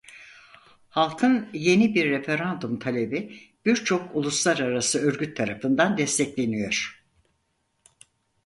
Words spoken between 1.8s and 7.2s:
bir referandum talebi birçok uluslararası örgüt tarafından destekleniyor.